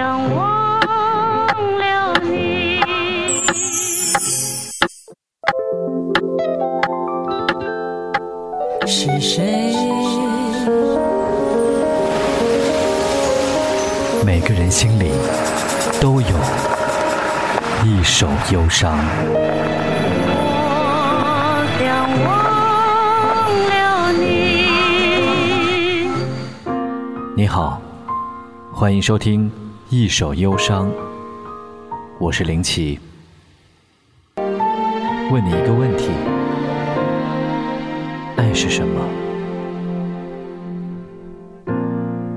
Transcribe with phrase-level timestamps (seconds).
[0.00, 1.46] 想忘
[1.78, 2.80] 了你。
[8.86, 9.74] 是谁？
[14.24, 15.10] 每个人心里
[16.00, 16.28] 都有
[17.84, 18.96] 一首忧伤。
[20.32, 21.88] 我想
[22.24, 22.32] 忘
[23.68, 24.24] 了你。
[27.36, 27.78] 你好，
[28.72, 29.50] 欢迎收听
[29.92, 30.86] 《一首忧伤》，
[32.20, 32.96] 我是林奇。
[34.36, 36.10] 问你一个问题：
[38.36, 39.04] 爱是什么？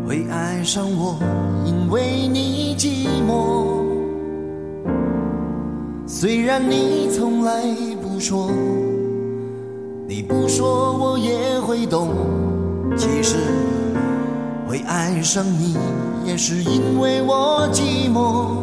[0.03, 1.19] 会爱上我，
[1.63, 3.85] 因为你寂寞。
[6.07, 7.61] 虽然你从来
[8.01, 8.49] 不说，
[10.07, 12.09] 你不说我也会懂。
[12.97, 13.37] 其实
[14.67, 15.77] 会爱上你，
[16.25, 18.55] 也是因为我寂寞，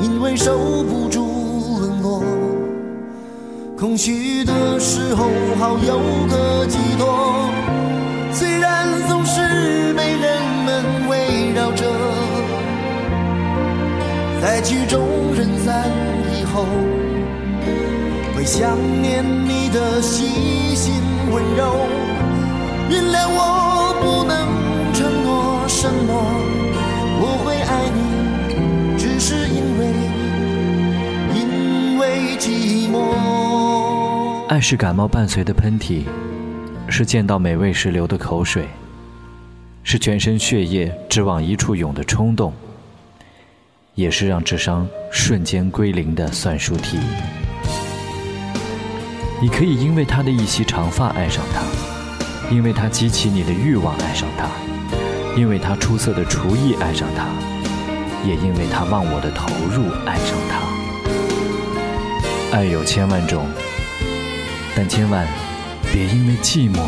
[0.00, 2.22] 因为受不住冷落。
[3.76, 7.50] 空虚的时候，好有个寄托。
[8.32, 11.84] 虽然总是被人们围绕着，
[14.40, 15.90] 在曲终人散
[16.32, 16.64] 以后，
[18.36, 20.94] 会想念你的细心
[21.32, 22.01] 温柔。
[34.52, 36.02] 爱是感冒伴随的喷嚏，
[36.86, 38.68] 是见到美味时流的口水，
[39.82, 42.52] 是全身血液只往一处涌的冲动，
[43.94, 46.98] 也是让智商瞬间归零的算术题。
[49.40, 51.62] 你可以因为他的一袭长发爱上他，
[52.54, 54.46] 因为他激起你的欲望爱上他，
[55.34, 57.26] 因为他出色的厨艺爱上他，
[58.28, 60.60] 也因为他忘我的投入爱上他。
[62.54, 63.46] 爱有千万种。
[64.74, 65.26] 但千万
[65.92, 66.80] 别因为寂寞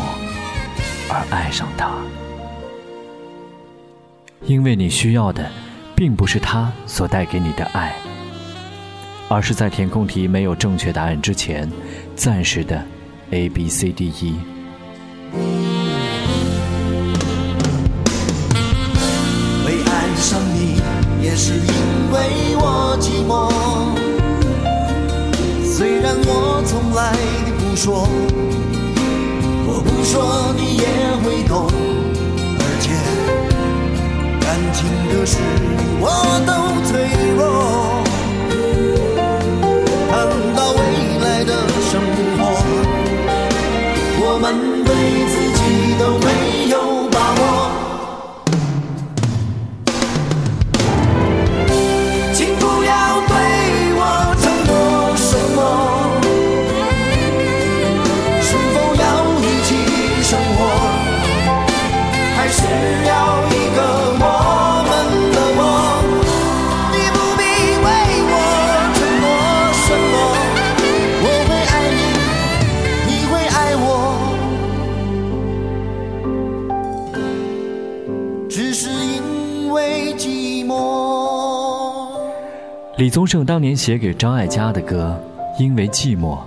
[1.07, 1.91] 而爱上他，
[4.41, 5.49] 因为你需要的
[5.95, 7.95] 并不是他所带给你的爱，
[9.29, 11.71] 而是在填空题没有正确答案之前，
[12.15, 12.83] 暂时的
[13.29, 14.35] A B C D E。
[19.63, 20.81] 会爱上你，
[21.23, 21.67] 也是因
[22.11, 23.51] 为我寂寞。
[25.63, 27.13] 虽然我从来
[27.75, 28.07] 说，
[29.67, 30.85] 我不说你也
[31.23, 31.67] 会懂，
[32.57, 32.87] 而且
[34.39, 35.37] 感情的事
[35.99, 36.03] 我
[36.47, 36.51] 都
[36.89, 37.04] 脆
[82.97, 85.21] 李宗盛当年写给张艾嘉的歌
[85.61, 86.37] 《因为寂寞》，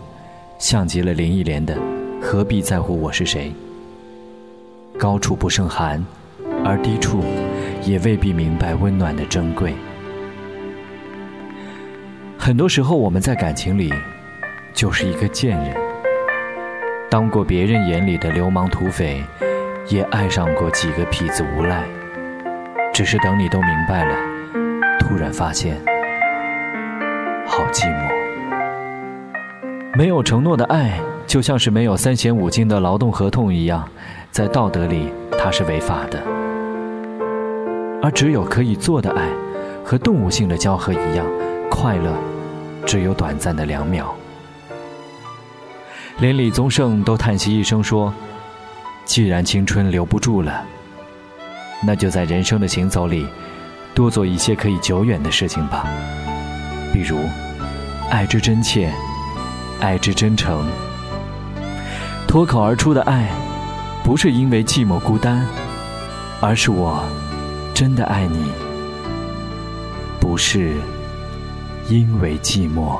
[0.58, 1.76] 像极了林忆莲的
[2.22, 3.52] 《何必在乎我是谁》。
[4.98, 6.02] 高处不胜寒，
[6.64, 7.22] 而低处
[7.84, 9.74] 也未必明白温暖的珍贵。
[12.38, 13.92] 很多时候，我们在感情里
[14.72, 15.76] 就是一个贱人，
[17.10, 19.22] 当过别人眼里的流氓土匪，
[19.88, 21.84] 也爱上过几个痞子无赖。
[22.94, 24.16] 只是等你都明白了，
[24.98, 25.76] 突然发现。
[27.48, 28.08] 好寂寞。
[29.96, 33.88] 没有承诺的爱，就像是没有三险五金的劳动合同一样，
[34.30, 36.22] 在道德里它是违法的。
[38.00, 39.28] 而只有可以做的爱，
[39.84, 41.26] 和动物性的交合一样，
[41.68, 42.12] 快乐
[42.86, 44.14] 只有短暂的两秒。
[46.20, 48.12] 连李宗盛都叹息一声说
[49.04, 50.64] ：“既然青春留不住了，
[51.84, 53.26] 那就在人生的行走里，
[53.94, 55.84] 多做一些可以久远的事情吧。”
[56.98, 57.20] 例如，
[58.10, 58.92] 爱之真切，
[59.78, 60.66] 爱之真诚。
[62.26, 63.28] 脱口而出的爱，
[64.02, 65.46] 不是因为寂寞孤单，
[66.40, 67.00] 而是我
[67.72, 68.50] 真的爱你，
[70.18, 70.74] 不是
[71.88, 72.98] 因为寂寞。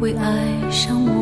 [0.00, 1.19] 为爱上我，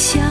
[0.00, 0.29] 想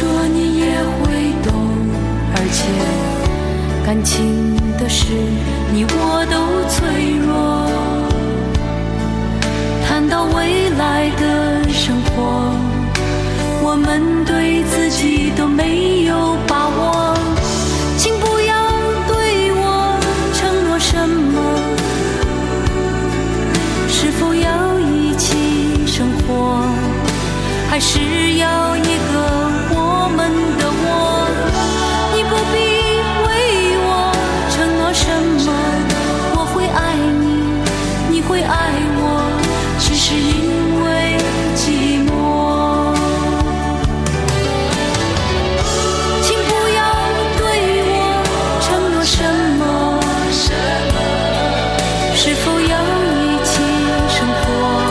[0.00, 0.64] 说你也
[0.98, 1.52] 会懂，
[2.34, 2.58] 而且
[3.84, 5.12] 感情的事
[5.74, 6.34] 你我都
[6.70, 6.78] 脆
[7.20, 7.28] 弱。
[9.86, 12.16] 谈到未来的生活，
[13.62, 16.59] 我们对自己都没有把握。
[52.22, 53.62] 是否要一起
[54.10, 54.89] 生活？